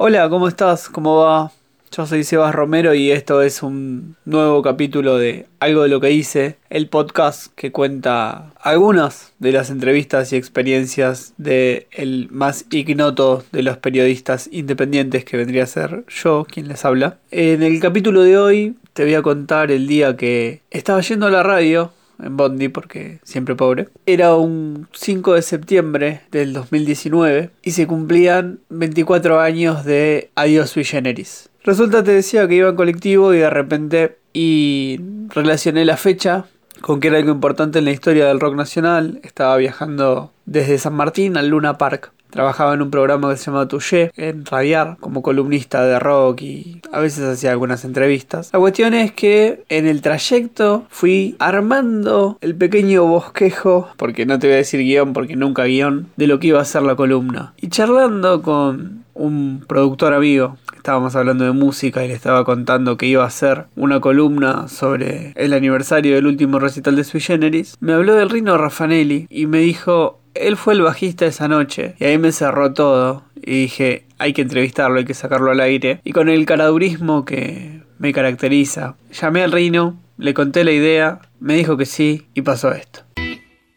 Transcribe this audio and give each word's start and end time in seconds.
Hola, 0.00 0.28
¿cómo 0.28 0.46
estás? 0.46 0.88
¿Cómo 0.88 1.16
va? 1.16 1.50
Yo 1.90 2.06
soy 2.06 2.22
Sebas 2.22 2.54
Romero 2.54 2.94
y 2.94 3.10
esto 3.10 3.42
es 3.42 3.64
un 3.64 4.14
nuevo 4.24 4.62
capítulo 4.62 5.18
de 5.18 5.46
Algo 5.58 5.82
de 5.82 5.88
lo 5.88 6.00
que 6.00 6.12
hice, 6.12 6.56
el 6.70 6.88
podcast 6.88 7.52
que 7.56 7.72
cuenta 7.72 8.52
algunas 8.60 9.32
de 9.40 9.50
las 9.50 9.70
entrevistas 9.70 10.32
y 10.32 10.36
experiencias 10.36 11.34
de 11.36 11.88
el 11.90 12.28
más 12.30 12.66
ignoto 12.70 13.42
de 13.50 13.64
los 13.64 13.78
periodistas 13.78 14.48
independientes 14.52 15.24
que 15.24 15.36
vendría 15.36 15.64
a 15.64 15.66
ser 15.66 16.04
yo 16.06 16.46
quien 16.48 16.68
les 16.68 16.84
habla. 16.84 17.18
En 17.32 17.64
el 17.64 17.80
capítulo 17.80 18.22
de 18.22 18.38
hoy 18.38 18.76
te 18.92 19.02
voy 19.02 19.14
a 19.14 19.22
contar 19.22 19.72
el 19.72 19.88
día 19.88 20.16
que 20.16 20.60
estaba 20.70 21.00
yendo 21.00 21.26
a 21.26 21.30
la 21.30 21.42
radio 21.42 21.90
en 22.22 22.36
Bondi 22.36 22.68
porque 22.68 23.18
siempre 23.22 23.54
pobre. 23.54 23.88
Era 24.06 24.34
un 24.36 24.88
5 24.92 25.34
de 25.34 25.42
septiembre 25.42 26.20
del 26.30 26.52
2019 26.52 27.50
y 27.62 27.70
se 27.72 27.86
cumplían 27.86 28.60
24 28.68 29.40
años 29.40 29.84
de 29.84 30.30
Adiós 30.34 30.70
Sui 30.70 30.84
Generis. 30.84 31.48
Resulta 31.64 32.02
te 32.02 32.12
decía 32.12 32.48
que 32.48 32.54
iba 32.54 32.68
en 32.68 32.76
colectivo 32.76 33.34
y 33.34 33.38
de 33.38 33.50
repente 33.50 34.16
y 34.32 35.00
relacioné 35.34 35.84
la 35.84 35.96
fecha 35.96 36.46
con 36.80 37.00
que 37.00 37.08
era 37.08 37.18
algo 37.18 37.32
importante 37.32 37.80
en 37.80 37.84
la 37.86 37.90
historia 37.90 38.26
del 38.26 38.40
rock 38.40 38.54
nacional. 38.54 39.20
Estaba 39.22 39.56
viajando 39.56 40.32
desde 40.46 40.78
San 40.78 40.94
Martín 40.94 41.36
al 41.36 41.48
Luna 41.48 41.78
Park. 41.78 42.12
Trabajaba 42.30 42.74
en 42.74 42.82
un 42.82 42.90
programa 42.90 43.30
que 43.30 43.36
se 43.36 43.46
llamaba 43.46 43.68
Touché 43.68 44.10
en 44.16 44.44
Radiar 44.44 44.96
como 45.00 45.22
columnista 45.22 45.84
de 45.84 45.98
rock 45.98 46.42
y 46.42 46.82
a 46.92 47.00
veces 47.00 47.24
hacía 47.24 47.50
algunas 47.50 47.84
entrevistas. 47.84 48.50
La 48.52 48.58
cuestión 48.58 48.94
es 48.94 49.12
que 49.12 49.64
en 49.68 49.86
el 49.86 50.02
trayecto 50.02 50.86
fui 50.90 51.36
armando 51.38 52.38
el 52.40 52.54
pequeño 52.54 53.04
bosquejo, 53.06 53.88
porque 53.96 54.26
no 54.26 54.38
te 54.38 54.46
voy 54.46 54.54
a 54.54 54.58
decir 54.58 54.80
guion 54.80 55.12
porque 55.12 55.36
nunca 55.36 55.64
guion, 55.64 56.08
de 56.16 56.26
lo 56.26 56.38
que 56.38 56.48
iba 56.48 56.60
a 56.60 56.64
ser 56.64 56.82
la 56.82 56.96
columna. 56.96 57.54
Y 57.56 57.68
charlando 57.68 58.42
con 58.42 59.04
un 59.14 59.64
productor 59.66 60.14
amigo 60.14 60.56
estábamos 60.88 61.16
hablando 61.16 61.44
de 61.44 61.52
música 61.52 62.02
y 62.02 62.08
le 62.08 62.14
estaba 62.14 62.44
contando 62.44 62.96
que 62.96 63.06
iba 63.06 63.22
a 63.22 63.26
hacer 63.26 63.66
una 63.76 64.00
columna 64.00 64.68
sobre 64.68 65.32
el 65.34 65.52
aniversario 65.52 66.14
del 66.14 66.26
último 66.26 66.58
recital 66.58 66.96
de 66.96 67.04
Sui 67.04 67.20
Generis, 67.20 67.76
me 67.80 67.92
habló 67.92 68.14
del 68.14 68.30
Rino 68.30 68.56
Raffanelli 68.56 69.26
y 69.28 69.46
me 69.46 69.58
dijo, 69.58 70.20
él 70.40 70.56
fue 70.56 70.74
el 70.74 70.82
bajista 70.82 71.26
esa 71.26 71.48
noche 71.48 71.94
y 71.98 72.04
ahí 72.04 72.18
me 72.18 72.32
cerró 72.32 72.72
todo 72.72 73.24
y 73.36 73.62
dije, 73.62 74.04
hay 74.18 74.32
que 74.32 74.42
entrevistarlo, 74.42 74.98
hay 74.98 75.04
que 75.04 75.14
sacarlo 75.14 75.50
al 75.50 75.60
aire 75.60 76.00
y 76.04 76.12
con 76.12 76.28
el 76.28 76.46
caradurismo 76.46 77.24
que 77.24 77.82
me 77.98 78.12
caracteriza, 78.12 78.96
llamé 79.12 79.42
al 79.42 79.52
Rino, 79.52 79.98
le 80.16 80.34
conté 80.34 80.64
la 80.64 80.72
idea, 80.72 81.20
me 81.40 81.54
dijo 81.54 81.76
que 81.76 81.86
sí 81.86 82.26
y 82.34 82.42
pasó 82.42 82.72
esto. 82.72 83.00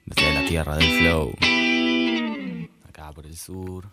Desde 0.06 0.34
la 0.34 0.46
tierra 0.48 0.76
del 0.78 1.00
flow, 1.00 1.34
acá 2.88 3.12
por 3.14 3.26
el 3.26 3.36
sur. 3.36 3.86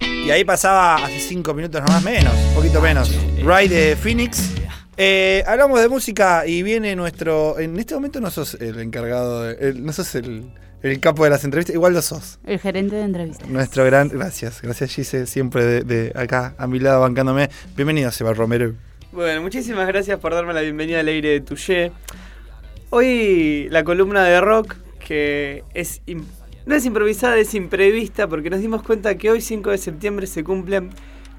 Y 0.00 0.30
ahí 0.30 0.44
pasaba 0.44 0.96
hace 0.96 1.18
cinco 1.20 1.52
minutos 1.52 1.82
nomás 1.82 2.02
menos, 2.02 2.32
un 2.48 2.54
poquito 2.54 2.80
menos. 2.80 3.10
Ride 3.36 3.68
de 3.68 3.96
Phoenix. 3.96 4.61
Eh, 5.04 5.42
hablamos 5.48 5.80
de 5.80 5.88
música 5.88 6.46
y 6.46 6.62
viene 6.62 6.94
nuestro. 6.94 7.58
En 7.58 7.76
este 7.76 7.92
momento 7.94 8.20
no 8.20 8.30
sos 8.30 8.54
el 8.60 8.78
encargado, 8.78 9.42
de- 9.42 9.70
el- 9.70 9.84
no 9.84 9.92
sos 9.92 10.14
el, 10.14 10.52
el 10.80 11.00
capo 11.00 11.24
de 11.24 11.30
las 11.30 11.42
entrevistas, 11.42 11.74
igual 11.74 11.92
lo 11.92 12.00
sos. 12.02 12.38
El 12.46 12.60
gerente 12.60 12.94
de 12.94 13.02
entrevistas. 13.02 13.48
Nuestro 13.48 13.84
gran. 13.84 14.10
Gracias, 14.10 14.62
gracias 14.62 14.94
Gise, 14.94 15.26
siempre 15.26 15.64
de, 15.64 15.80
de 15.82 16.12
acá 16.14 16.54
a 16.56 16.68
mi 16.68 16.78
lado 16.78 17.00
bancándome. 17.00 17.50
Bienvenido, 17.74 18.12
Seba 18.12 18.32
Romero. 18.32 18.74
Bueno, 19.10 19.42
muchísimas 19.42 19.88
gracias 19.88 20.20
por 20.20 20.34
darme 20.34 20.52
la 20.54 20.60
bienvenida 20.60 21.00
al 21.00 21.08
aire 21.08 21.30
de 21.30 21.40
Touché. 21.40 21.90
Hoy 22.90 23.66
la 23.70 23.82
columna 23.82 24.22
de 24.22 24.40
rock, 24.40 24.76
que 25.04 25.64
es 25.74 26.00
no 26.64 26.76
es 26.76 26.84
improvisada, 26.86 27.36
es 27.38 27.54
imprevista, 27.54 28.28
porque 28.28 28.50
nos 28.50 28.60
dimos 28.60 28.84
cuenta 28.84 29.16
que 29.16 29.32
hoy, 29.32 29.40
5 29.40 29.68
de 29.70 29.78
septiembre, 29.78 30.28
se 30.28 30.44
cumplen 30.44 30.90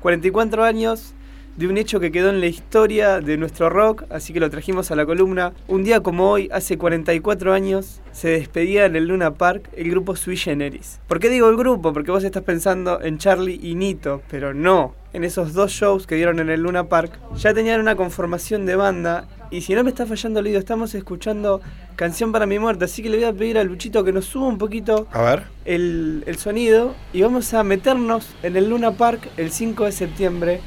44 0.01 0.65
años 0.65 1.13
de 1.57 1.67
un 1.67 1.77
hecho 1.77 1.99
que 1.99 2.11
quedó 2.11 2.29
en 2.29 2.39
la 2.39 2.47
historia 2.47 3.19
de 3.19 3.37
nuestro 3.37 3.69
rock, 3.69 4.03
así 4.09 4.33
que 4.33 4.39
lo 4.39 4.49
trajimos 4.49 4.89
a 4.91 4.95
la 4.95 5.05
columna. 5.05 5.53
Un 5.67 5.83
día 5.83 5.99
como 6.01 6.29
hoy, 6.31 6.49
hace 6.51 6.77
44 6.77 7.53
años, 7.53 8.01
se 8.11 8.29
despedía 8.29 8.85
en 8.85 8.95
el 8.95 9.05
Luna 9.07 9.35
Park 9.35 9.69
el 9.75 9.89
grupo 9.89 10.15
Sui 10.15 10.35
Generis. 10.37 10.99
¿Por 11.07 11.19
qué 11.19 11.29
digo 11.29 11.49
el 11.49 11.57
grupo? 11.57 11.93
Porque 11.93 12.11
vos 12.11 12.23
estás 12.23 12.43
pensando 12.43 13.01
en 13.01 13.17
Charlie 13.17 13.59
y 13.61 13.75
Nito, 13.75 14.21
pero 14.29 14.53
no. 14.53 14.95
En 15.13 15.23
esos 15.23 15.53
dos 15.53 15.71
shows 15.71 16.07
que 16.07 16.15
dieron 16.15 16.39
en 16.39 16.49
el 16.49 16.61
Luna 16.61 16.85
Park, 16.85 17.19
ya 17.35 17.53
tenían 17.53 17.79
una 17.79 17.95
conformación 17.95 18.65
de 18.65 18.75
banda. 18.75 19.27
Y 19.51 19.61
si 19.61 19.75
no 19.75 19.83
me 19.83 19.91
está 19.91 20.07
fallando 20.07 20.39
el 20.39 20.47
oído, 20.47 20.57
estamos 20.57 20.95
escuchando 20.95 21.61
Canción 21.95 22.31
para 22.31 22.47
mi 22.47 22.57
muerte. 22.57 22.85
Así 22.85 23.03
que 23.03 23.09
le 23.09 23.17
voy 23.17 23.25
a 23.25 23.33
pedir 23.33 23.59
a 23.59 23.63
Luchito 23.63 24.03
que 24.03 24.11
nos 24.11 24.25
suba 24.25 24.47
un 24.47 24.57
poquito 24.57 25.07
A 25.11 25.21
ver. 25.21 25.43
el, 25.65 26.23
el 26.25 26.37
sonido 26.37 26.95
y 27.13 27.21
vamos 27.21 27.53
a 27.53 27.63
meternos 27.63 28.27
en 28.41 28.55
el 28.57 28.71
Luna 28.71 28.93
Park 28.93 29.29
el 29.37 29.51
5 29.51 29.85
de 29.85 29.91
septiembre 29.91 30.59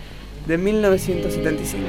de 0.46 0.58
1975. 0.58 1.86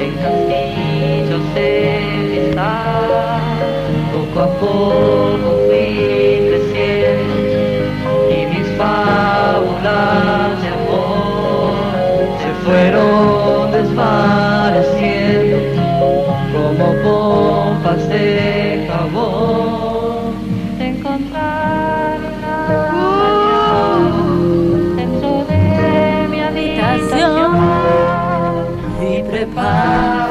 En 0.00 0.12
castillos 0.14 1.54
de 1.54 2.48
estar, 2.48 3.08
poco 4.12 4.40
a 4.40 4.48
poco 4.58 5.58
fui 5.66 5.90
creciendo 6.48 7.34
y 8.30 8.46
mis 8.46 8.68
fábulas 8.76 10.62
de 10.62 10.68
amor 10.68 11.74
se 12.38 12.50
fueron 12.64 13.72
desvaneciendo 13.72 14.47
pompas 17.88 18.08
de 18.08 18.86
jabón. 18.88 20.34
Encontrar 20.78 22.18
una 22.92 23.98
dentro 24.96 25.44
de 25.44 26.28
mi 26.28 26.40
habitación 26.40 27.56
y 29.00 29.22
preparar 29.22 30.30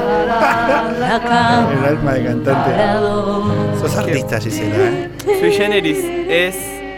la 0.99 1.19
cama 1.27 1.73
El 1.73 1.85
alma 1.85 2.13
de 2.13 2.25
cantante. 2.25 3.79
Sos 3.79 3.97
artista, 3.97 4.39
Gisela, 4.39 4.75
¿eh? 4.75 5.09
Sui 5.39 5.51
Generis 5.51 6.03
es 6.29 6.55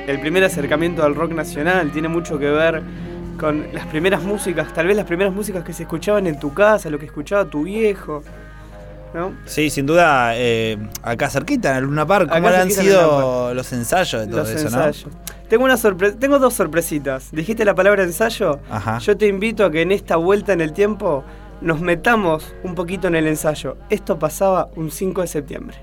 el 0.08 0.20
primer 0.20 0.44
acercamiento 0.44 1.03
al 1.03 1.16
rock 1.16 1.31
nacional, 1.31 1.91
tiene 1.91 2.08
mucho 2.08 2.38
que 2.40 2.50
ver 2.50 2.81
con 3.40 3.68
las 3.72 3.86
primeras 3.88 4.24
músicas, 4.24 4.74
tal 4.74 4.88
vez 4.88 4.97
las 4.97 5.06
primeras 5.06 5.34
músicas 5.34 5.64
que 5.64 5.72
se 5.72 5.84
escuchaban 5.84 6.28
en 6.28 6.40
tu 6.40 6.53
casa, 6.53 6.90
lo 6.90 7.00
que 7.00 7.06
escuchaba 7.06 7.46
tu 7.46 7.64
viejo, 7.64 8.22
¿no? 9.14 9.34
Sí, 9.46 9.70
sin 9.70 9.86
duda, 9.86 10.31
eh, 10.36 10.78
acá 11.02 11.30
cerquita, 11.30 11.72
en 11.72 11.78
el 11.78 11.84
Luna 11.86 12.06
Park, 12.06 12.30
¿cómo 12.31 12.47
han 12.47 12.62
en 12.62 12.72
sido 12.72 13.53
los 13.53 13.72
ensayos 13.74 14.22
de 14.22 14.28
todo 14.28 14.40
Los 14.42 14.50
eso, 14.50 14.68
ensayos. 14.68 15.08
Tengo 15.50 15.64
una 15.66 15.75
sorpre- 15.78 16.18
tengo 16.18 16.38
dos 16.38 16.53
sorpresitas. 16.53 17.31
Dijiste 17.31 17.66
la 17.66 17.74
palabra 17.74 18.03
ensayo. 18.03 18.59
no? 18.70 18.75
Ajá. 18.75 19.00
Yo 19.00 19.18
te 19.18 19.25
invito 19.28 19.66
a 19.66 19.72
que 19.72 19.81
en 19.81 19.92
esta 19.92 20.16
vuelta 20.16 20.53
en 20.53 20.62
el 20.62 20.74
tiempo 20.74 21.24
nos 21.62 21.81
metamos 21.81 22.53
un 22.64 22.75
poquito 22.75 23.08
en 23.08 23.16
el 23.16 23.25
ensayo. 23.28 23.75
Esto 23.90 24.20
pasaba 24.20 24.70
un 24.75 24.92
5 24.92 25.22
de 25.22 25.28
septiembre. 25.28 25.78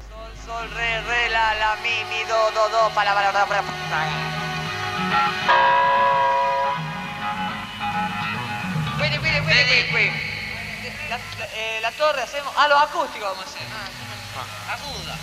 Sol, 0.47 0.69
re, 0.77 1.01
re, 1.03 1.31
la, 1.31 1.55
la, 1.55 1.75
mi, 1.83 1.89
mi, 2.15 2.23
do, 2.29 2.37
do, 2.55 2.69
do, 2.71 2.95
para, 2.95 3.13
para, 3.13 3.33
para, 3.33 3.47
para. 3.47 3.63
La, 11.09 11.19
la, 11.19 11.47
eh, 11.55 11.79
la 11.81 11.93
torre 11.93 12.23
hacemos... 12.23 12.53
Ah, 12.57 12.67
los 12.69 12.83
acústicos 12.83 13.29
vamos 13.29 13.45
a 13.45 13.49
hacer. 13.49 13.63
Aguda. 14.69 15.15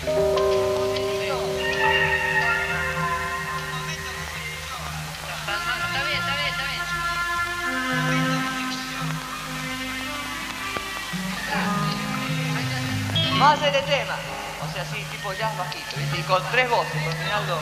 Está 5.43 6.03
bien, 6.05 6.19
está 6.19 6.35
bien, 6.35 6.47
está 6.47 6.63
bien. 6.63 6.83
Vamos 13.39 13.49
a 13.49 13.53
hacer 13.53 13.75
este 13.75 13.91
tema. 13.91 14.15
O 14.61 14.73
sea, 14.73 14.83
así, 14.83 15.03
tipo 15.11 15.33
jazz 15.33 15.57
bajito, 15.57 15.97
¿viste? 15.97 16.17
Y 16.17 16.23
con 16.23 16.41
tres 16.51 16.69
voces, 16.69 17.03
con 17.03 17.11
Reinaldo. 17.11 17.59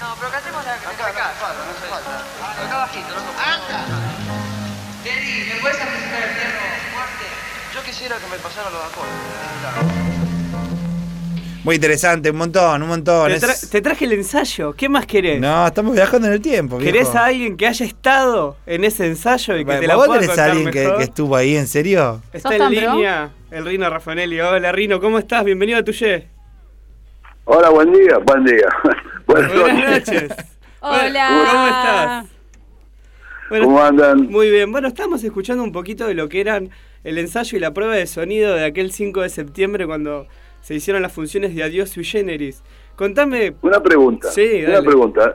No, 0.00 0.14
pero 0.16 0.28
acá 0.28 0.38
hacemos 0.38 0.64
la 0.64 0.78
que 0.78 0.86
acá, 0.86 1.06
acá, 1.08 1.30
acá, 1.30 2.62
acá 2.62 2.76
bajito, 2.76 3.08
loco. 3.08 4.47
Teddy, 5.08 5.48
¿me 5.54 5.60
puedes 5.60 5.76
presentar 5.78 6.22
el 6.22 6.34
piano 6.36 6.58
fuerte? 6.92 7.24
Yo 7.74 7.82
quisiera 7.82 8.16
que 8.16 8.26
me 8.30 8.36
pasaran 8.42 8.72
los 8.72 8.82
acordes. 8.84 10.18
Muy 11.64 11.74
interesante, 11.76 12.30
un 12.30 12.36
montón, 12.36 12.82
un 12.82 12.88
montón. 12.88 13.28
Te, 13.30 13.36
Es- 13.36 13.42
tra- 13.42 13.70
te 13.70 13.80
traje 13.82 14.04
el 14.06 14.12
ensayo. 14.12 14.72
¿Qué 14.74 14.88
más 14.88 15.06
querés? 15.06 15.40
No, 15.40 15.66
estamos 15.66 15.94
viajando 15.94 16.26
en 16.28 16.34
el 16.34 16.40
tiempo. 16.40 16.76
viejo. 16.78 16.92
¿Querés 16.92 17.14
a 17.14 17.24
alguien 17.26 17.56
que 17.56 17.66
haya 17.66 17.84
estado 17.86 18.56
en 18.66 18.84
ese 18.84 19.06
ensayo 19.06 19.54
y 19.56 19.60
que 19.60 19.64
Bueno, 19.64 19.80
te 19.80 19.86
la 19.86 19.96
¿Vos 19.96 20.06
pueda 20.06 20.20
tenés 20.20 20.38
a 20.38 20.44
alguien 20.44 20.70
que, 20.70 20.94
estuvo 21.00 21.36
ahí, 21.36 21.56
en 21.56 21.66
serio? 21.66 22.22
Está 22.32 22.50
¿Sos 22.50 22.60
en 22.60 22.70
línea 22.70 23.30
el 23.50 23.64
Rino 23.64 23.88
Raffanelli. 23.90 24.40
Hola 24.40 24.72
Rino, 24.72 25.00
¿cómo 25.00 25.18
estás? 25.18 25.44
Bienvenido 25.44 25.78
a 25.78 25.82
Tuye. 25.84 26.28
Hola, 27.44 27.70
buen 27.70 27.92
día, 27.92 28.18
buen 28.18 28.44
día. 28.44 28.66
Buenas 29.26 29.52
Buenas 29.54 29.90
noches. 29.90 30.22
noches. 30.28 30.46
Hola. 30.80 31.28
¿Cómo 31.50 31.66
estás? 31.66 32.24
Bueno, 33.48 33.64
¿Cómo 33.66 33.80
andan? 33.82 34.26
Muy 34.28 34.50
bien, 34.50 34.70
bueno, 34.72 34.88
estamos 34.88 35.22
escuchando 35.24 35.62
un 35.62 35.72
poquito 35.72 36.06
de 36.06 36.14
lo 36.14 36.28
que 36.28 36.40
eran 36.40 36.70
el 37.04 37.18
ensayo 37.18 37.56
y 37.56 37.60
la 37.60 37.72
prueba 37.72 37.94
de 37.94 38.06
sonido 38.06 38.54
de 38.54 38.64
aquel 38.64 38.92
5 38.92 39.22
de 39.22 39.28
septiembre 39.30 39.86
cuando 39.86 40.26
se 40.60 40.74
hicieron 40.74 41.02
las 41.02 41.12
funciones 41.12 41.54
de 41.54 41.62
Adiós 41.62 41.88
sui 41.90 42.04
generis. 42.04 42.62
Contame, 42.96 43.54
Una 43.62 43.80
pregunta. 43.82 44.30
Sí, 44.30 44.62
Una 44.64 44.74
dale. 44.74 44.86
pregunta. 44.86 45.34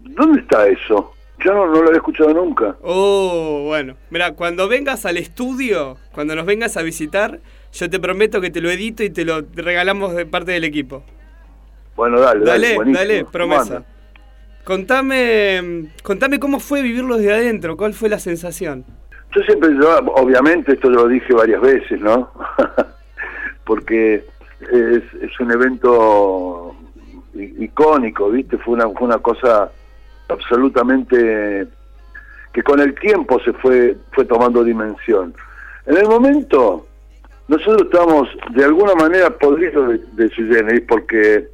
¿Dónde 0.00 0.40
está 0.40 0.66
eso? 0.66 1.12
Yo 1.44 1.52
no, 1.52 1.66
no 1.66 1.72
lo 1.82 1.86
había 1.88 1.96
escuchado 1.98 2.32
nunca. 2.32 2.76
oh, 2.82 3.64
bueno, 3.66 3.96
mira, 4.10 4.32
cuando 4.32 4.66
vengas 4.68 5.04
al 5.04 5.16
estudio, 5.16 5.96
cuando 6.12 6.34
nos 6.34 6.46
vengas 6.46 6.76
a 6.76 6.82
visitar, 6.82 7.40
yo 7.72 7.90
te 7.90 7.98
prometo 8.00 8.40
que 8.40 8.50
te 8.50 8.60
lo 8.60 8.70
edito 8.70 9.02
y 9.04 9.10
te 9.10 9.24
lo 9.24 9.42
regalamos 9.54 10.14
de 10.14 10.26
parte 10.26 10.52
del 10.52 10.64
equipo. 10.64 11.02
Bueno, 11.96 12.18
dale, 12.20 12.44
dale. 12.44 12.74
Dale, 12.74 12.74
buenísimo. 12.76 12.98
dale, 12.98 13.18
¿Cómo 13.20 13.30
promesa. 13.32 13.84
Contame, 14.64 15.90
contame 16.02 16.38
cómo 16.38 16.58
fue 16.58 16.82
vivirlo 16.82 17.18
desde 17.18 17.34
adentro, 17.34 17.76
cuál 17.76 17.92
fue 17.92 18.08
la 18.08 18.18
sensación. 18.18 18.84
Yo 19.34 19.42
siempre, 19.42 19.70
yo, 19.74 19.98
obviamente, 20.14 20.72
esto 20.72 20.88
lo 20.88 21.06
dije 21.06 21.34
varias 21.34 21.60
veces, 21.60 22.00
¿no? 22.00 22.30
Porque 23.64 24.24
es, 24.60 25.02
es 25.20 25.40
un 25.40 25.50
evento 25.50 26.74
icónico, 27.34 28.30
¿viste? 28.30 28.56
Fue 28.58 28.74
una, 28.74 28.88
fue 28.88 29.02
una 29.02 29.18
cosa 29.18 29.70
absolutamente 30.28 31.66
que 32.52 32.62
con 32.62 32.80
el 32.80 32.94
tiempo 32.94 33.40
se 33.40 33.52
fue, 33.54 33.96
fue 34.12 34.24
tomando 34.24 34.64
dimensión. 34.64 35.34
En 35.86 35.96
el 35.98 36.06
momento, 36.06 36.86
nosotros 37.48 37.82
estábamos 37.82 38.28
de 38.54 38.64
alguna 38.64 38.94
manera 38.94 39.30
podridos 39.30 39.88
de, 39.88 40.24
de 40.24 40.28
Sui 40.30 40.46
Generis 40.46 40.84
porque 40.88 41.48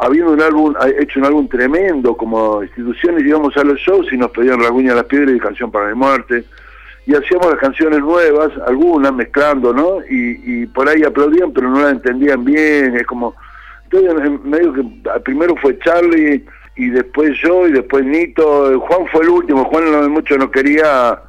habiendo 0.00 0.32
un 0.32 0.40
álbum, 0.40 0.74
ha 0.80 0.88
hecho 0.88 1.20
un 1.20 1.26
álbum 1.26 1.48
tremendo 1.48 2.16
como 2.16 2.62
instituciones, 2.62 3.24
íbamos 3.24 3.56
a 3.56 3.64
los 3.64 3.78
shows 3.78 4.12
y 4.12 4.16
nos 4.16 4.30
pedían 4.30 4.60
Raguña 4.60 4.94
las 4.94 5.04
Piedras 5.04 5.36
y 5.36 5.38
Canción 5.38 5.70
para 5.70 5.88
mi 5.88 5.94
muerte, 5.94 6.44
y 7.06 7.14
hacíamos 7.14 7.50
las 7.50 7.58
canciones 7.58 8.00
nuevas, 8.00 8.50
algunas 8.66 9.12
mezclando, 9.12 9.72
¿no? 9.72 9.98
Y, 10.08 10.62
y 10.62 10.66
por 10.66 10.88
ahí 10.88 11.02
aplaudían, 11.02 11.52
pero 11.52 11.68
no 11.68 11.80
las 11.82 11.92
entendían 11.92 12.44
bien, 12.44 12.96
es 12.96 13.06
como... 13.06 13.34
Entonces, 13.84 14.24
en 14.24 14.48
medio 14.48 14.72
que 14.72 14.84
primero 15.24 15.54
fue 15.56 15.78
Charlie, 15.80 16.44
y 16.76 16.88
después 16.88 17.32
yo, 17.42 17.66
y 17.66 17.72
después 17.72 18.04
Nito, 18.04 18.80
Juan 18.80 19.06
fue 19.12 19.22
el 19.22 19.28
último, 19.28 19.64
Juan 19.64 19.90
no, 19.90 20.08
mucho 20.08 20.38
no 20.38 20.50
quería 20.50 21.20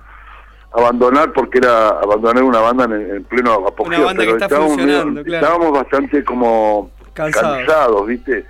abandonar 0.74 1.34
porque 1.34 1.58
era 1.58 1.90
abandonar 1.90 2.44
una 2.44 2.60
banda 2.60 2.86
en, 2.86 3.16
en 3.16 3.24
pleno 3.26 3.68
apogeo, 3.68 4.06
banda 4.06 4.24
que 4.24 4.32
pero 4.32 4.34
está 4.34 4.46
estábamos, 4.46 4.78
claro. 4.78 5.20
estábamos 5.20 5.72
bastante 5.74 6.24
como 6.24 6.92
cansados, 7.14 8.08
¿viste? 8.08 8.46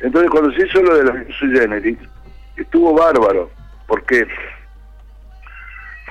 Entonces 0.00 0.30
cuando 0.30 0.52
se 0.52 0.66
hizo 0.66 0.82
lo 0.82 0.96
de 0.96 1.04
la 1.04 1.24
Sui 1.38 1.50
Generis, 1.58 1.98
estuvo 2.56 2.92
bárbaro, 2.94 3.50
porque 3.86 4.26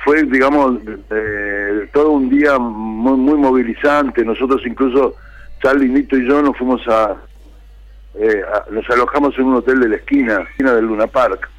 fue, 0.04 0.24
digamos, 0.24 0.80
eh, 1.10 1.90
todo 1.94 2.12
un 2.12 2.30
día 2.30 2.58
muy, 2.60 3.18
muy 3.18 3.36
movilizante. 3.38 4.24
Nosotros 4.24 4.62
incluso, 4.66 5.16
Charlie, 5.62 5.90
Nito 5.90 6.16
y 6.18 6.28
yo 6.28 6.42
nos 6.42 6.56
fuimos 6.58 6.88
a, 6.88 7.16
eh, 8.16 8.42
a- 8.54 8.66
nos 8.72 8.88
alojamos 8.90 9.38
en 9.38 9.46
un 9.46 9.56
hotel 9.56 9.80
de 9.80 9.90
la 9.90 9.96
esquina, 9.96 10.42
esquina 10.50 10.74
del 10.76 10.86
Luna 10.86 11.08
Park. 11.08 11.50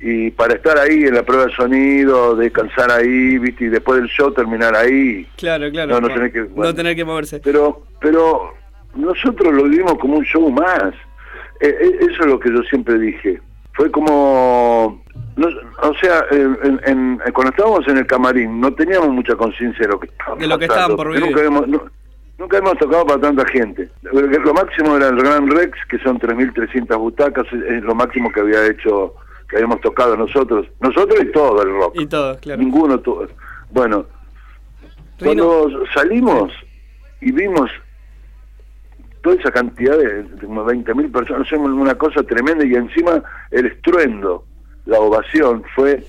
Y 0.00 0.30
para 0.30 0.54
estar 0.54 0.78
ahí 0.78 1.02
en 1.04 1.14
la 1.14 1.24
prueba 1.24 1.46
de 1.46 1.52
sonido, 1.54 2.36
descansar 2.36 2.92
ahí, 2.92 3.36
¿viste? 3.38 3.64
Y 3.64 3.68
después 3.68 4.00
del 4.00 4.08
show 4.08 4.30
terminar 4.32 4.76
ahí. 4.76 5.26
Claro, 5.36 5.68
claro. 5.72 6.00
No, 6.00 6.06
tener 6.08 6.30
que- 6.32 6.42
bueno. 6.42 6.70
no 6.70 6.74
tener 6.76 6.94
que 6.94 7.04
moverse. 7.04 7.40
Pero, 7.42 7.82
pero 8.00 8.54
nosotros 8.94 9.52
lo 9.52 9.64
vivimos 9.64 9.94
como 9.98 10.18
un 10.18 10.24
show 10.24 10.48
más. 10.52 10.94
Eh, 11.60 11.76
eh, 11.80 11.98
eso 12.00 12.20
es 12.22 12.26
lo 12.26 12.38
que 12.38 12.50
yo 12.52 12.62
siempre 12.62 12.98
dije. 12.98 13.40
Fue 13.72 13.90
como, 13.90 15.02
no- 15.36 15.48
o 15.82 15.94
sea, 15.94 16.24
en, 16.30 16.58
en- 16.64 16.80
en- 16.84 17.20
cuando 17.32 17.50
estábamos 17.50 17.86
en 17.88 17.98
el 17.98 18.06
camarín 18.06 18.60
no 18.60 18.72
teníamos 18.74 19.08
mucha 19.10 19.36
conciencia 19.36 19.86
de 19.86 19.92
lo 19.92 20.00
que 20.00 20.06
estábamos 20.08 20.38
De 20.40 20.46
lo 20.48 20.58
que 20.58 20.66
pasando, 20.66 20.94
estaban 20.94 20.96
por 20.96 21.08
vivir. 21.08 21.26
Nunca 21.28 21.38
habíamos, 21.40 21.68
nu- 21.68 21.90
nunca 22.38 22.58
hemos 22.58 22.78
tocado 22.78 23.06
para 23.06 23.20
tanta 23.20 23.44
gente. 23.46 23.88
Lo 24.02 24.54
máximo 24.54 24.96
era 24.96 25.08
el 25.08 25.16
Gran 25.16 25.48
Rex, 25.48 25.78
que 25.88 25.98
son 26.00 26.18
3.300 26.18 26.96
butacas, 26.98 27.46
es 27.52 27.82
lo 27.82 27.94
máximo 27.94 28.30
que 28.32 28.40
había 28.40 28.66
hecho, 28.66 29.14
que 29.48 29.56
habíamos 29.56 29.80
tocado 29.80 30.16
nosotros. 30.16 30.66
Nosotros 30.80 31.18
y 31.22 31.26
todo 31.32 31.62
el 31.62 31.70
rock. 31.74 32.00
Y 32.00 32.06
todos, 32.06 32.38
claro. 32.38 32.60
Ninguno, 32.60 32.98
todo. 33.00 33.28
Bueno, 33.70 34.06
Rino. 35.20 35.44
cuando 35.46 35.84
salimos 35.94 36.52
y 37.20 37.30
vimos 37.32 37.70
toda 39.28 39.40
esa 39.40 39.50
cantidad 39.50 39.96
de, 39.98 40.22
de 40.22 40.46
como 40.46 40.64
20.000 40.64 41.12
personas, 41.12 41.48
sea, 41.48 41.58
una 41.58 41.94
cosa 41.96 42.22
tremenda 42.22 42.64
y 42.64 42.74
encima 42.74 43.22
el 43.50 43.66
estruendo, 43.66 44.44
la 44.86 44.98
ovación 45.00 45.62
fue 45.74 46.02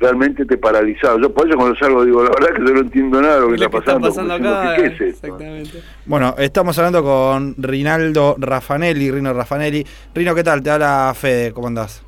realmente 0.00 0.44
te 0.44 0.56
paralizado. 0.58 1.20
Yo 1.20 1.32
por 1.32 1.46
eso 1.48 1.56
cuando 1.56 1.76
salgo 1.76 2.04
digo, 2.04 2.24
la 2.24 2.30
verdad 2.30 2.48
que 2.56 2.66
yo 2.66 2.74
no 2.74 2.80
entiendo 2.80 3.22
nada 3.22 3.34
de 3.36 3.40
lo 3.42 3.50
que, 3.50 3.56
Lo 3.58 3.64
está 3.64 3.70
que 3.70 3.78
está 3.78 3.92
pasando. 4.00 4.08
pasando 4.08 4.34
como 4.34 4.48
diciendo, 4.48 4.58
acá. 4.58 4.76
¿qué, 4.76 4.82
qué 4.82 4.86
es 4.88 5.14
esto? 5.14 5.26
Exactamente. 5.26 5.82
Bueno, 6.04 6.34
estamos 6.38 6.78
hablando 6.78 7.04
con 7.04 7.54
Rinaldo 7.58 8.36
Raffanelli, 8.38 9.10
Rino 9.12 9.32
Raffanelli. 9.32 9.86
Rino, 10.14 10.34
¿qué 10.34 10.42
tal? 10.42 10.62
Te 10.62 10.70
habla 10.70 11.12
Fede, 11.14 11.52
¿cómo 11.52 11.68
andás? 11.68 12.02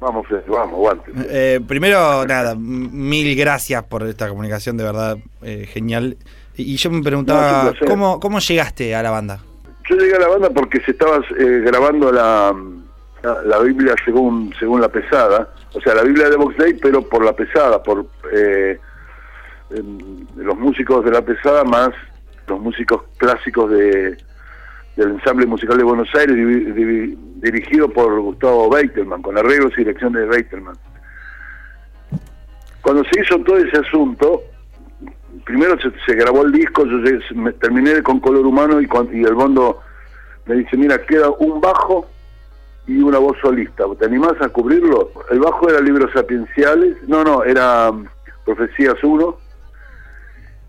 Vamos, 0.00 0.26
Fede, 0.26 0.42
vamos, 0.48 0.72
aguante. 0.72 1.12
Eh, 1.28 1.60
primero, 1.68 2.26
nada, 2.26 2.54
mil 2.56 3.36
gracias 3.36 3.84
por 3.84 4.04
esta 4.04 4.28
comunicación, 4.28 4.78
de 4.78 4.84
verdad, 4.84 5.18
eh, 5.42 5.68
genial. 5.70 6.16
Y 6.56 6.76
yo 6.76 6.90
me 6.90 6.98
es 6.98 7.04
preguntaba. 7.04 7.74
¿cómo, 7.86 8.20
¿cómo 8.20 8.38
llegaste 8.38 8.94
a 8.94 9.02
la 9.02 9.10
banda? 9.10 9.40
Yo 9.88 9.96
llegué 9.96 10.14
a 10.16 10.20
la 10.20 10.28
banda 10.28 10.50
porque 10.50 10.80
se 10.82 10.92
estaba 10.92 11.18
eh, 11.38 11.62
grabando 11.64 12.10
la, 12.12 12.54
la, 13.44 13.58
Biblia 13.60 13.94
según 14.04 14.52
según 14.58 14.80
la 14.80 14.88
pesada, 14.88 15.48
o 15.74 15.80
sea, 15.80 15.94
la 15.94 16.02
Biblia 16.02 16.28
de 16.30 16.36
Box 16.36 16.56
Day, 16.56 16.74
pero 16.80 17.02
por 17.02 17.24
la 17.24 17.32
pesada, 17.34 17.82
por 17.82 18.06
eh, 18.32 18.78
em, 19.70 20.26
los 20.36 20.56
músicos 20.58 21.04
de 21.04 21.10
la 21.10 21.22
pesada 21.22 21.64
más 21.64 21.90
los 22.48 22.60
músicos 22.60 23.02
clásicos 23.18 23.70
de 23.70 24.16
del 24.96 25.08
ensamble 25.12 25.46
musical 25.46 25.78
de 25.78 25.84
Buenos 25.84 26.08
Aires, 26.14 26.36
divi- 26.36 26.74
divi- 26.74 27.16
dirigido 27.36 27.88
por 27.88 28.20
Gustavo 28.20 28.68
Beitelman, 28.68 29.22
con 29.22 29.38
arreglos 29.38 29.72
y 29.74 29.76
dirección 29.78 30.12
de 30.12 30.26
Beitelman. 30.26 30.74
Cuando 32.82 33.02
se 33.04 33.20
hizo 33.20 33.38
todo 33.38 33.56
ese 33.56 33.78
asunto, 33.78 34.42
primero 35.44 35.76
se, 35.80 35.90
se 36.06 36.14
grabó 36.14 36.42
el 36.44 36.52
disco, 36.52 36.84
yo 36.86 36.98
me- 37.34 37.52
terminé 37.52 38.02
con 38.02 38.20
color 38.20 38.46
humano 38.46 38.80
y, 38.80 38.86
con- 38.86 39.08
y 39.14 39.22
el 39.24 39.34
bondo 39.34 39.80
me 40.46 40.56
dice, 40.56 40.76
mira, 40.76 40.98
queda 41.06 41.30
un 41.30 41.60
bajo 41.60 42.06
y 42.86 43.00
una 43.00 43.18
voz 43.18 43.36
solista, 43.40 43.84
¿te 43.98 44.06
animás 44.06 44.34
a 44.40 44.48
cubrirlo? 44.48 45.10
El 45.30 45.38
bajo 45.40 45.68
era 45.68 45.80
libros 45.80 46.10
sapienciales, 46.12 46.96
no, 47.06 47.22
no, 47.24 47.44
era 47.44 47.92
mm, 47.92 48.06
Profecías 48.44 48.96
1, 49.02 49.36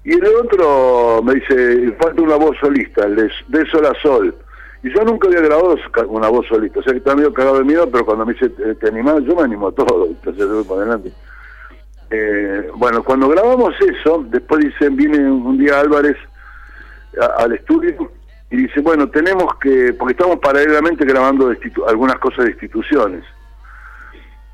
y 0.05 0.13
el 0.13 0.25
otro 0.35 1.21
me 1.23 1.35
dice, 1.35 1.91
falta 1.99 2.21
una 2.21 2.35
voz 2.35 2.57
solista, 2.59 3.05
el 3.05 3.15
de, 3.15 3.31
de 3.47 3.65
sol 3.71 3.85
a 3.85 3.93
sol. 4.01 4.35
Y 4.83 4.93
yo 4.93 5.01
nunca 5.05 5.29
había 5.29 5.39
grabado 5.39 5.77
una 6.09 6.27
voz 6.27 6.45
solista, 6.47 6.81
o 6.81 6.83
sea 6.83 6.91
que 6.91 6.99
estaba 6.99 7.15
medio 7.15 7.33
cagado 7.33 7.57
de 7.59 7.63
miedo, 7.63 7.89
pero 7.89 8.05
cuando 8.05 8.25
me 8.25 8.33
dice, 8.33 8.49
¿te, 8.49 8.75
te 8.75 8.87
animás? 8.89 9.23
Yo 9.23 9.33
me 9.35 9.43
animo 9.43 9.69
a 9.69 9.71
todo, 9.71 10.05
entonces 10.07 10.37
yo 10.45 10.55
voy 10.55 10.63
para 10.65 10.81
adelante. 10.81 11.13
Eh, 12.15 12.69
bueno, 12.75 13.03
cuando 13.03 13.27
grabamos 13.27 13.73
eso, 13.81 14.23
después 14.29 14.63
dicen, 14.63 14.95
viene 14.95 15.17
un 15.31 15.57
día 15.57 15.79
Álvarez 15.79 16.15
al 17.39 17.53
estudio 17.53 18.11
y 18.51 18.57
dice, 18.57 18.81
bueno, 18.81 19.09
tenemos 19.09 19.55
que, 19.59 19.95
porque 19.97 20.11
estamos 20.11 20.37
paralelamente 20.37 21.05
grabando 21.05 21.51
algunas 21.87 22.17
cosas 22.19 22.45
de 22.45 22.51
instituciones. 22.51 23.23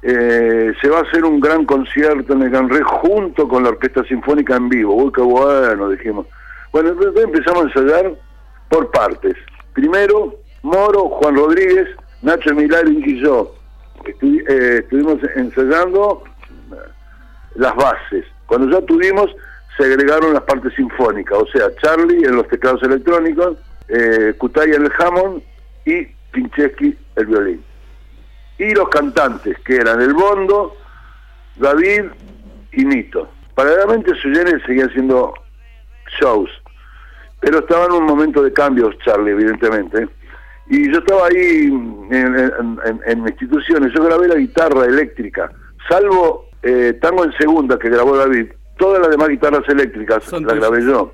Eh, 0.01 0.73
se 0.81 0.87
va 0.87 0.99
a 0.99 1.01
hacer 1.01 1.25
un 1.25 1.41
gran 1.41 1.65
concierto 1.65 2.31
en 2.31 2.43
el 2.43 2.49
Gran 2.49 2.69
Re 2.69 2.81
junto 2.81 3.45
con 3.49 3.63
la 3.63 3.69
Orquesta 3.71 4.05
Sinfónica 4.05 4.55
en 4.55 4.69
vivo. 4.69 4.95
Uy, 4.95 5.11
qué 5.11 5.21
bueno, 5.21 5.89
dijimos. 5.89 6.27
Bueno, 6.71 6.91
entonces 6.91 7.23
empezamos 7.25 7.63
a 7.63 7.67
ensayar 7.67 8.13
por 8.69 8.89
partes. 8.91 9.35
Primero, 9.73 10.35
Moro, 10.61 11.09
Juan 11.09 11.35
Rodríguez, 11.35 11.89
Nacho 12.21 12.55
Milari 12.55 13.03
y 13.05 13.19
yo. 13.19 13.53
Eh, 14.05 14.77
estuvimos 14.79 15.19
ensayando 15.35 16.23
las 17.59 17.75
bases. 17.75 18.25
Cuando 18.47 18.69
ya 18.79 18.85
tuvimos, 18.85 19.29
se 19.77 19.83
agregaron 19.83 20.33
las 20.33 20.43
partes 20.43 20.73
sinfónicas, 20.75 21.37
o 21.37 21.47
sea, 21.47 21.67
Charlie 21.81 22.25
en 22.25 22.35
los 22.35 22.47
teclados 22.47 22.81
electrónicos, 22.83 23.57
eh, 23.89 24.33
Kutaya 24.37 24.75
en 24.75 24.85
el 24.85 24.91
Hammond 24.97 25.43
y 25.85 26.05
Pincheski 26.31 26.97
el 27.15 27.25
violín. 27.25 27.63
Y 28.57 28.73
los 28.73 28.89
cantantes, 28.89 29.57
que 29.59 29.77
eran 29.77 30.01
el 30.01 30.13
Bondo, 30.13 30.75
David 31.57 32.05
y 32.73 32.85
Nito. 32.85 33.29
Paralelamente 33.55 34.15
Suyene 34.15 34.59
seguía 34.65 34.85
haciendo 34.85 35.33
shows, 36.19 36.49
pero 37.39 37.59
estaba 37.59 37.85
en 37.85 37.91
un 37.91 38.05
momento 38.05 38.41
de 38.41 38.51
cambios, 38.53 38.97
Charlie, 38.99 39.31
evidentemente. 39.31 40.07
Y 40.69 40.91
yo 40.91 40.99
estaba 40.99 41.27
ahí 41.27 41.67
en 42.11 43.27
instituciones, 43.27 43.91
yo 43.93 44.03
grabé 44.03 44.27
la 44.27 44.35
guitarra 44.35 44.85
eléctrica, 44.85 45.51
salvo 45.89 46.48
eh, 46.63 46.97
Tango 47.01 47.23
en 47.25 47.33
Segunda, 47.33 47.77
que 47.79 47.89
grabó 47.89 48.17
David, 48.17 48.51
todas 48.77 48.99
las 49.01 49.09
demás 49.09 49.29
guitarras 49.29 49.67
eléctricas 49.67 50.23
Son 50.23 50.45
las 50.45 50.55
grabé 50.55 50.83
yo, 50.83 51.13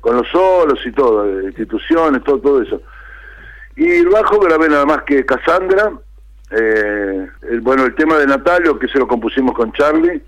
con 0.00 0.16
los 0.16 0.28
solos 0.28 0.78
y 0.84 0.92
todo, 0.92 1.28
eh, 1.40 1.44
instituciones, 1.44 2.22
todo, 2.24 2.38
todo 2.40 2.62
eso. 2.62 2.80
Y 3.76 3.90
el 3.90 4.08
bajo 4.08 4.38
grabé 4.40 4.68
nada 4.68 4.86
más 4.86 5.02
que 5.02 5.24
Cassandra, 5.26 5.92
eh, 6.50 7.26
el- 7.50 7.60
bueno, 7.60 7.84
el 7.84 7.94
tema 7.94 8.16
de 8.18 8.26
Natalio, 8.26 8.78
que 8.78 8.88
se 8.88 8.98
lo 8.98 9.06
compusimos 9.08 9.54
con 9.54 9.72
Charlie, 9.72 10.22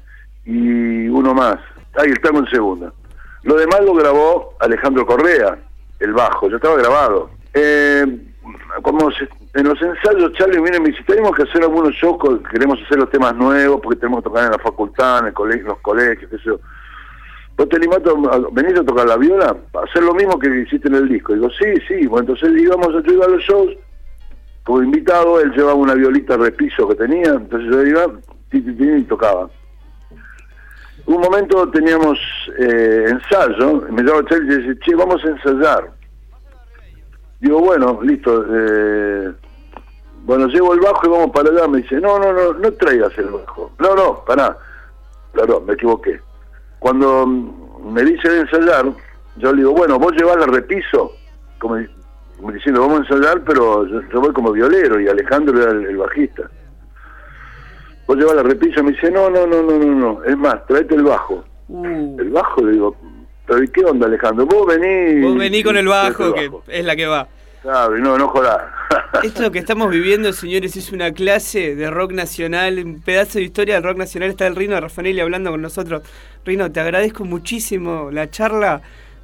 y 0.45 1.09
uno 1.09 1.35
más. 1.35 1.57
Ahí 1.97 2.11
está 2.11 2.31
en 2.31 2.47
segunda. 2.47 2.93
Lo 3.43 3.55
demás 3.57 3.81
lo 3.85 3.95
grabó 3.95 4.55
Alejandro 4.61 5.07
Correa, 5.07 5.59
el 6.01 6.13
bajo, 6.13 6.49
ya 6.49 6.57
estaba 6.57 6.77
grabado. 6.77 7.31
Eh, 7.55 8.05
como 8.83 9.11
se- 9.13 9.29
en 9.57 9.67
los 9.67 9.81
ensayos, 9.81 10.33
Charlie 10.35 10.61
viene 10.61 10.77
y 10.77 10.81
me 10.81 10.89
dice, 10.91 11.03
tenemos 11.07 11.35
que 11.35 11.45
hacer 11.45 11.63
algunos 11.63 11.95
shows, 11.95 12.19
queremos 12.51 12.79
hacer 12.85 12.99
los 12.99 13.09
temas 13.09 13.35
nuevos, 13.35 13.81
porque 13.83 13.99
tenemos 13.99 14.21
que 14.21 14.29
tocar 14.29 14.45
en 14.45 14.51
la 14.51 14.59
facultad, 14.59 15.21
en 15.21 15.27
el 15.29 15.33
colegio, 15.33 15.69
los 15.69 15.79
colegios, 15.79 16.31
qué 16.31 16.37
sé 16.37 16.45
yo. 16.45 16.61
¿Vos 17.57 17.67
te 17.71 17.77
animás 17.77 18.01
a 18.05 18.39
venir 18.53 18.79
a 18.79 18.85
tocar 18.85 19.07
la 19.07 19.17
viola? 19.17 19.57
Hacer 19.83 20.03
lo 20.03 20.13
mismo 20.13 20.39
que 20.39 20.49
hiciste 20.61 20.89
en 20.89 20.97
el 20.97 21.09
disco. 21.09 21.33
Digo, 21.33 21.49
sí, 21.49 21.73
sí. 21.89 22.07
Bueno, 22.07 22.29
entonces 22.29 22.61
íbamos 22.61 22.89
yo 23.03 23.13
iba 23.15 23.25
a 23.25 23.29
los 23.29 23.43
shows, 23.43 23.73
como 24.63 24.83
invitado, 24.83 25.41
él 25.41 25.51
llevaba 25.53 25.75
una 25.75 25.95
violita 25.95 26.37
repiso 26.37 26.87
que 26.89 26.97
tenía, 26.97 27.31
entonces 27.31 27.71
yo 27.71 27.83
iba 27.83 28.07
ti, 28.51 28.63
y 28.63 29.03
tocaba. 29.05 29.49
Un 31.07 31.21
momento 31.23 31.67
teníamos 31.71 32.19
eh, 32.59 33.07
ensayo, 33.09 33.87
me 33.91 34.03
llama 34.03 34.29
Charlie 34.29 34.53
y 34.53 34.59
dice, 34.59 34.79
che, 34.81 34.95
vamos 34.95 35.25
a 35.25 35.29
ensayar. 35.29 35.93
Digo, 37.41 37.61
bueno, 37.61 38.01
listo. 38.03 38.45
eh, 38.51 39.33
bueno, 40.27 40.47
llevo 40.49 40.75
el 40.75 40.81
bajo 40.81 41.07
y 41.07 41.11
vamos 41.11 41.31
para 41.31 41.49
allá. 41.51 41.67
Me 41.69 41.79
dice, 41.83 42.01
no, 42.01 42.19
no, 42.19 42.33
no, 42.33 42.53
no 42.53 42.73
traigas 42.73 43.17
el 43.17 43.27
bajo. 43.31 43.71
No, 43.79 43.95
no, 43.95 44.25
pará. 44.25 44.57
Claro, 45.33 45.61
me 45.67 45.75
equivoqué. 45.75 46.21
Cuando 46.79 47.27
mm, 47.27 47.93
me 47.93 48.03
dice 48.05 48.29
de 48.29 48.41
ensayar, 48.41 48.87
yo 49.37 49.53
le 49.53 49.59
digo, 49.59 49.73
bueno, 49.73 49.99
vos 49.99 50.13
llevás 50.13 50.37
el 50.39 50.53
repiso, 50.53 51.13
como, 51.59 51.77
di- 51.77 51.89
como 52.37 52.53
diciendo, 52.53 52.81
vamos 52.83 52.99
a 53.01 53.15
ensayar, 53.15 53.41
pero 53.45 53.87
yo, 53.87 54.01
yo 54.13 54.21
voy 54.21 54.33
como 54.33 54.53
violero 54.53 55.01
y 55.01 55.09
Alejandro 55.09 55.61
era 55.63 55.71
el, 55.73 55.87
el 55.87 55.97
bajista. 55.97 56.51
Vos 58.07 58.17
llevás 58.17 58.35
el 58.37 58.45
repiso, 58.45 58.83
me 58.85 58.93
dice, 58.93 59.11
no, 59.11 59.29
no, 59.31 59.47
no, 59.47 59.63
no, 59.63 59.79
no, 59.79 59.95
no, 59.95 60.25
es 60.25 60.37
más, 60.37 60.65
traete 60.67 60.95
el 60.95 61.03
bajo. 61.05 61.45
Uh, 61.69 62.17
El 62.21 62.31
bajo, 62.31 62.63
le 62.63 62.73
digo, 62.73 62.97
pero 63.47 63.63
¿y 63.63 63.69
qué 63.69 63.85
onda, 63.85 64.07
Alejandro? 64.07 64.47
Vos 64.47 64.67
venís... 64.67 65.25
vos 65.25 65.37
vení 65.37 65.63
con 65.65 65.77
el 65.77 65.89
bajo, 65.89 66.33
que 66.33 66.51
es 66.69 66.85
la 66.85 66.95
que 66.95 67.07
va. 67.07 67.27
No, 67.65 68.19
no 68.19 68.29
jodas. 68.29 68.63
Esto 69.23 69.51
que 69.51 69.59
estamos 69.59 69.91
viviendo, 69.91 70.33
señores, 70.33 70.77
es 70.77 70.93
una 70.93 71.13
clase 71.13 71.75
de 71.75 71.91
rock 71.91 72.13
nacional, 72.13 72.79
un 72.85 73.01
pedazo 73.01 73.39
de 73.39 73.45
historia 73.45 73.75
del 73.75 73.83
rock 73.83 73.99
nacional. 73.99 74.31
Está 74.31 74.47
el 74.47 74.57
Rino 74.57 74.81
Rafanelli 74.81 75.21
hablando 75.21 75.51
con 75.51 75.63
nosotros. 75.63 76.03
Rino, 76.45 76.71
te 76.71 76.81
agradezco 76.81 77.25
muchísimo 77.25 78.11
la 78.13 78.31
charla. 78.31 78.83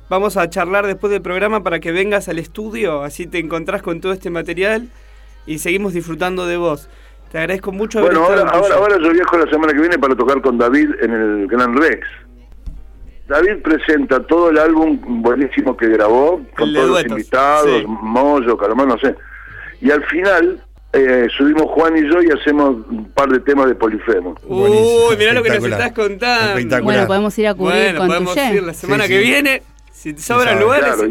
Vamos 0.08 0.36
a 0.36 0.50
charlar 0.50 0.86
después 0.86 1.10
del 1.10 1.22
programa 1.22 1.62
para 1.62 1.80
que 1.80 1.92
vengas 1.92 2.28
al 2.28 2.38
estudio, 2.38 3.02
así 3.02 3.26
te 3.26 3.38
encontrás 3.38 3.80
con 3.80 4.00
todo 4.00 4.12
este 4.12 4.28
material 4.28 4.88
y 5.46 5.58
seguimos 5.58 5.94
disfrutando 5.94 6.46
de 6.46 6.56
vos. 6.56 6.88
Te 7.30 7.38
agradezco 7.38 7.72
mucho 7.72 8.00
haber 8.00 8.12
Bueno, 8.12 8.26
ahora, 8.26 8.50
ahora, 8.50 8.74
ahora 8.74 8.96
yo 8.98 9.10
viajo 9.10 9.38
la 9.38 9.50
semana 9.50 9.72
que 9.72 9.80
viene 9.80 9.98
para 9.98 10.14
tocar 10.14 10.42
con 10.42 10.58
David 10.58 10.90
en 11.00 11.12
el 11.12 11.46
Gran 11.46 11.74
Rex. 11.74 12.06
David 13.28 13.62
presenta 13.62 14.20
todo 14.26 14.50
el 14.50 14.58
álbum 14.58 14.98
buenísimo 15.22 15.76
que 15.76 15.88
grabó, 15.88 16.40
con 16.56 16.68
El 16.68 16.74
todos 16.74 16.88
los 16.90 17.06
invitados, 17.06 17.70
sí. 17.80 17.84
Moyo, 17.86 18.56
Calamar, 18.56 18.86
no 18.88 18.98
sé. 18.98 19.14
Y 19.80 19.90
al 19.90 20.04
final 20.04 20.62
eh, 20.92 21.28
subimos 21.36 21.62
Juan 21.70 21.96
y 21.96 22.02
yo 22.08 22.20
y 22.22 22.30
hacemos 22.30 22.76
un 22.90 23.10
par 23.12 23.28
de 23.30 23.40
temas 23.40 23.66
de 23.68 23.74
Polifemo. 23.74 24.34
Uy, 24.46 25.16
mirá 25.18 25.32
lo 25.32 25.42
que 25.42 25.48
nos 25.50 25.64
estás 25.64 25.92
contando. 25.92 26.82
Bueno, 26.82 27.06
podemos 27.06 27.38
ir 27.38 27.48
a 27.48 27.54
cubrir 27.54 27.76
Bueno, 27.84 27.98
con 28.00 28.08
podemos 28.08 28.34
Tuyé. 28.34 28.54
ir 28.56 28.62
la 28.64 28.74
semana 28.74 29.04
Sí, 29.04 29.10
que 29.10 29.18
sí. 29.22 29.24
viene. 29.24 29.62
Si 29.92 30.12
te 30.14 30.20
sobran 30.20 30.58
lugares, 30.60 30.94
claro, 30.96 31.08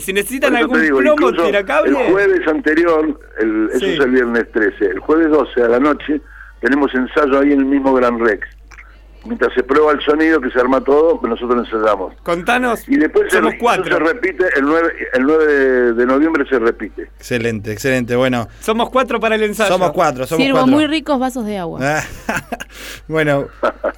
si- 0.00 0.12
necesitan 0.12 0.54
algún 0.54 0.80
digo, 0.80 0.98
plomo, 1.00 1.32
tiracable. 1.32 1.90
El 1.90 2.12
jueves 2.12 2.46
anterior, 2.46 3.20
el, 3.40 3.68
eso 3.74 3.84
es 3.86 3.98
el 4.00 4.10
viernes 4.10 4.46
13, 4.52 4.84
el 4.86 4.98
jueves 5.00 5.28
12 5.30 5.62
a 5.62 5.68
la 5.68 5.80
noche, 5.80 6.20
tenemos 6.60 6.94
ensayo 6.94 7.40
ahí 7.40 7.52
en 7.52 7.58
el 7.60 7.64
mismo 7.66 7.92
Gran 7.94 8.20
Rex. 8.20 8.46
Mientras 9.24 9.52
se 9.54 9.62
prueba 9.62 9.92
el 9.92 10.00
sonido, 10.00 10.40
que 10.40 10.50
se 10.50 10.60
arma 10.60 10.80
todo, 10.82 11.20
pues 11.20 11.28
nosotros 11.30 11.66
ensayamos. 11.66 12.14
Contanos, 12.22 12.88
Y 12.88 12.96
después 12.96 13.30
somos 13.32 13.54
cuatro. 13.58 13.96
se 13.96 14.02
repite, 14.02 14.44
el 14.56 14.64
9, 14.64 14.92
el 15.14 15.22
9 15.24 15.46
de, 15.46 15.92
de 15.94 16.06
noviembre 16.06 16.44
se 16.48 16.58
repite. 16.58 17.02
Excelente, 17.18 17.72
excelente. 17.72 18.14
Bueno, 18.16 18.48
Somos 18.60 18.90
cuatro 18.90 19.18
para 19.20 19.34
el 19.34 19.42
ensayo. 19.42 19.68
somos 19.72 19.90
cuatro, 19.92 20.26
somos 20.26 20.42
Sirvo 20.44 20.58
cuatro. 20.60 20.72
muy 20.74 20.86
ricos 20.86 21.18
vasos 21.18 21.44
de 21.44 21.58
agua. 21.58 21.80
Bueno, 23.08 23.48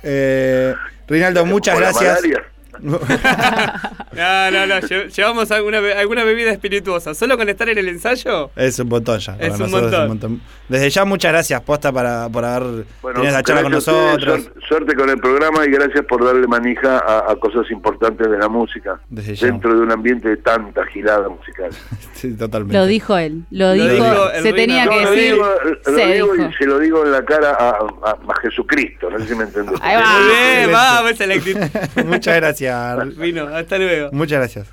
eh, 0.03 0.75
Rinaldo, 1.09 1.45
muchas 1.47 1.79
gracias. 1.79 2.15
malaria. 2.23 2.45
No, 2.83 4.51
no, 4.51 4.67
no. 4.67 4.75
lle- 4.81 5.09
Llevamos 5.15 5.51
alguna, 5.51 5.81
be- 5.81 5.95
alguna 5.95 6.25
bebida 6.25 6.51
espirituosa. 6.51 7.15
Solo 7.15 7.37
con 7.37 7.49
estar 7.49 7.69
en 7.69 7.79
el 7.79 7.89
ensayo. 7.89 8.51
Es 8.57 8.79
un 8.79 8.89
montón 8.89 9.19
ya. 9.19 9.33
Es 9.39 9.51
para 9.53 9.65
un 9.65 9.71
nosotros 9.71 10.09
montón. 10.09 10.41
Desde 10.69 10.91
ya, 10.91 11.05
muchas 11.05 11.33
gracias, 11.33 11.61
Posta, 11.63 11.93
para, 11.93 12.29
por 12.29 12.45
haber 12.45 12.85
Bueno, 13.03 13.21
tenido 13.21 13.39
esta 13.39 13.43
charla 13.43 13.63
con 13.63 13.75
ustedes, 13.75 13.97
nosotros. 14.15 14.41
suer- 14.41 14.69
Suerte 14.69 14.95
con 14.95 15.11
el 15.11 15.19
programa 15.19 15.65
y 15.67 15.71
gracias 15.71 16.05
por 16.07 16.25
darle 16.25 16.47
manija 16.47 16.99
a, 16.99 17.33
a 17.33 17.37
cosas 17.37 17.69
importantes 17.73 18.31
de 18.31 18.39
la 18.39 18.49
música 18.49 19.01
Desde 19.09 19.35
ya. 19.35 19.47
dentro 19.49 19.75
de 19.75 19.81
un 19.81 19.91
ambiente 19.91 20.29
de 20.29 20.37
tanta 20.37 20.85
gilada 20.87 21.29
musical. 21.29 21.71
Sí, 22.21 22.35
totalmente. 22.37 22.77
Lo 22.77 22.85
dijo 22.85 23.17
él, 23.17 23.45
lo, 23.51 23.69
Lo 23.69 23.73
dijo, 23.73 23.95
dijo 24.05 24.31
el 24.33 24.43
se 24.43 24.53
tenía 24.53 24.85
No, 24.85 24.91
que 24.93 25.01
lo 25.05 25.11
decir. 25.11 25.33
digo, 25.33 25.47
lo 25.87 25.93
se 25.97 26.07
digo 26.13 26.33
dijo. 26.35 26.49
y 26.51 26.53
se 26.53 26.67
lo 26.67 26.79
digo 26.79 27.05
en 27.07 27.13
la 27.13 27.25
cara 27.25 27.51
a, 27.59 27.71
a- 27.71 28.11
a 28.11 28.41
Jesucristo, 28.43 29.09
no 29.09 29.19
sé 29.21 29.29
si 29.29 29.35
me 29.35 29.45
entendés. 29.45 29.81
Ahí 29.81 29.97
va. 29.97 31.01
Muy 31.01 31.15
bien, 31.15 31.29
la 31.31 31.35
actitud. 31.35 32.05
muchas 32.05 32.37
gracias. 32.37 32.70
Vino, 33.17 33.47
hasta 33.55 33.79
luego. 33.79 34.11
Muchas 34.13 34.39
gracias. 34.39 34.69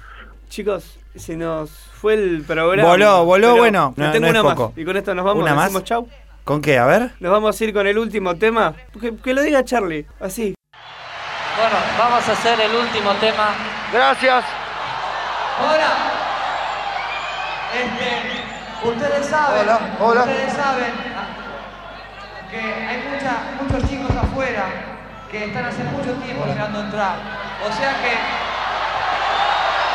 Chicos, 0.50 0.98
se 1.16 1.36
nos 1.36 1.70
fue 1.70 2.13
el 2.13 2.44
programa. 2.46 2.88
Voló, 2.88 3.25
voló, 3.25 3.48
Pero 3.54 3.58
bueno, 3.58 3.94
no- 3.98 4.12
tengo 4.12 4.27
no 4.32 4.34
es 4.39 4.39
una 4.44 4.56
más. 4.56 4.70
Y 4.77 4.86
con 4.86 4.98
esto 4.98 5.13
nos 5.16 5.25
vamos. 5.25 5.44
¿Una 5.44 5.54
más? 5.56 5.66
decimos 5.66 5.84
chau. 5.84 6.08
¿Con 6.44 6.62
qué? 6.62 6.77
A 6.77 6.86
ver. 6.86 7.12
Nos 7.20 7.32
vamos 7.32 7.60
a 7.60 7.63
ir 7.63 7.74
con 7.74 7.86
el 7.88 7.98
último 7.98 8.36
tema. 8.38 8.74
Que, 9.01 9.16
que 9.18 9.34
lo 9.34 9.42
diga 9.42 9.66
Charlie, 9.66 10.06
así. 10.22 10.56
Bueno, 11.58 11.75
vamos 11.98 12.27
a 12.30 12.32
hacer 12.32 12.60
el 12.62 12.74
último 12.75 13.12
tema. 13.16 13.50
Gracias. 13.92 14.46
Hola. 15.60 15.94
Este, 17.74 18.88
ustedes 18.88 19.25
saben, 19.25 19.62
Hola, 19.63 19.80
hola. 20.00 20.22
ustedes 20.22 20.54
saben 20.54 20.94
que 22.50 22.58
hay 22.60 23.04
mucha- 23.12 23.44
muchos 23.62 23.89
chicos 23.89 24.16
afuera 24.16 24.66
que 25.30 25.46
están 25.46 25.66
hace 25.66 25.84
mucho 25.84 26.13
tiempo 26.24 26.46
esperando 26.46 26.80
entrar. 26.82 27.16
O 27.60 27.72
sea 27.72 27.90
que 28.02 28.14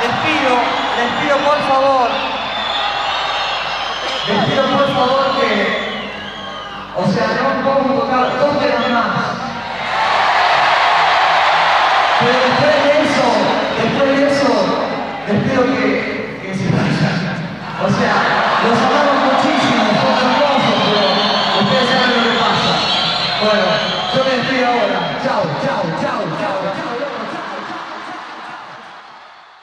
les 0.02 0.12
pido, 0.18 0.54
les 0.98 1.10
pido 1.22 1.36
por 1.46 1.58
favor, 1.68 2.10
les 4.26 4.44
pido 4.46 4.62
por 4.64 4.88
favor 4.92 5.40
que, 5.40 6.10
o 6.96 7.06
sea, 7.06 7.26
no 7.40 7.62
podemos 7.62 8.00
tocar 8.00 8.38
dos 8.40 8.58
temas 8.58 9.06
más. 9.06 9.32
Pero 12.18 12.38
después 12.46 12.76
de 12.82 12.90
eso, 13.02 13.26
después 13.78 14.08
de 14.18 14.22
eso, 14.28 14.50
les 15.28 15.38
pido 15.44 15.62
que, 15.64 16.40
que 16.42 16.54
se 16.54 16.66
vayan. 16.66 17.46
O 17.78 17.88
sea, 17.88 18.14
los 18.64 18.78
amamos 18.78 19.16
muchísimo, 19.34 19.84
son 20.02 20.14
hermosos, 20.18 20.76
pero 20.90 21.06
ustedes 21.62 21.88
saben 21.88 22.10
lo 22.10 22.22
que 22.22 22.38
pasa. 22.38 22.72
Bueno. 23.40 23.81